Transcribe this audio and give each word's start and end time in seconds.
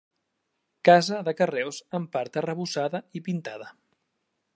Casa 0.87 1.19
de 1.27 1.33
carreus, 1.41 1.81
en 1.99 2.07
part 2.15 2.39
arrebossada 2.43 3.03
i 3.21 3.23
pintada. 3.29 3.69